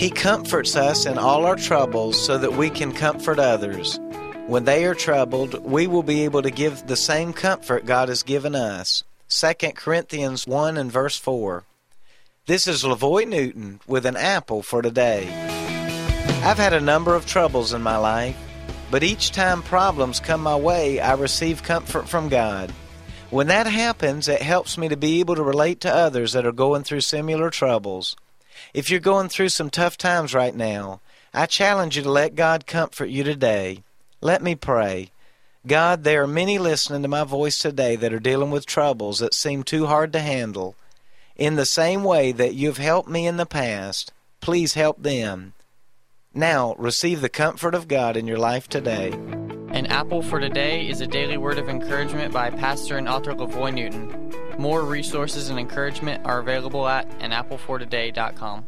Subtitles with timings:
[0.00, 4.00] He comforts us in all our troubles so that we can comfort others.
[4.46, 8.22] When they are troubled, we will be able to give the same comfort God has
[8.22, 9.04] given us.
[9.28, 11.64] 2 Corinthians 1 and verse 4.
[12.46, 15.28] This is LaVoy Newton with an apple for today.
[16.44, 18.38] I've had a number of troubles in my life,
[18.90, 22.70] but each time problems come my way, I receive comfort from God.
[23.28, 26.52] When that happens, it helps me to be able to relate to others that are
[26.52, 28.16] going through similar troubles.
[28.72, 31.00] If you're going through some tough times right now,
[31.32, 33.82] I challenge you to let God comfort you today.
[34.20, 35.10] Let me pray.
[35.66, 39.34] God, there are many listening to my voice today that are dealing with troubles that
[39.34, 40.74] seem too hard to handle.
[41.36, 45.52] In the same way that you've helped me in the past, please help them.
[46.34, 49.12] Now, receive the comfort of God in your life today.
[49.72, 53.72] An Apple for Today is a daily word of encouragement by pastor and author LaVoy
[53.72, 54.29] Newton.
[54.60, 58.66] More resources and encouragement are available at anapplefortoday.com.